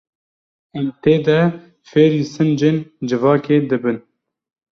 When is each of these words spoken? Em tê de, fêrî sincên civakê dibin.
Em 0.79 0.87
tê 1.01 1.15
de, 1.25 1.39
fêrî 1.89 2.23
sincên 2.35 2.77
civakê 3.09 3.57
dibin. 3.69 3.97